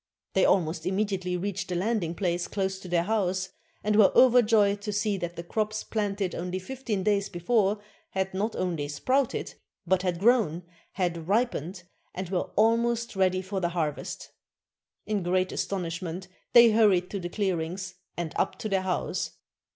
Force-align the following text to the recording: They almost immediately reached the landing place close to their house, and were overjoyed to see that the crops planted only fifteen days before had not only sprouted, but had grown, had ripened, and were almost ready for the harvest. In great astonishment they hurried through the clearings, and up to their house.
They 0.33 0.45
almost 0.45 0.87
immediately 0.87 1.37
reached 1.37 1.67
the 1.69 1.75
landing 1.75 2.15
place 2.15 2.47
close 2.47 2.79
to 2.79 2.87
their 2.87 3.03
house, 3.03 3.49
and 3.83 3.95
were 3.95 4.11
overjoyed 4.17 4.81
to 4.81 4.91
see 4.91 5.15
that 5.17 5.35
the 5.35 5.43
crops 5.43 5.83
planted 5.83 6.33
only 6.33 6.57
fifteen 6.57 7.03
days 7.03 7.29
before 7.29 7.77
had 8.09 8.33
not 8.33 8.55
only 8.55 8.87
sprouted, 8.87 9.53
but 9.85 10.01
had 10.01 10.17
grown, 10.19 10.63
had 10.93 11.27
ripened, 11.27 11.83
and 12.15 12.29
were 12.31 12.49
almost 12.55 13.15
ready 13.15 13.43
for 13.43 13.59
the 13.59 13.69
harvest. 13.69 14.31
In 15.05 15.21
great 15.21 15.51
astonishment 15.51 16.27
they 16.53 16.71
hurried 16.71 17.11
through 17.11 17.19
the 17.19 17.29
clearings, 17.29 17.93
and 18.17 18.33
up 18.37 18.57
to 18.57 18.69
their 18.69 18.81
house. 18.81 19.33